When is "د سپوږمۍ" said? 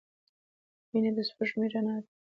1.15-1.67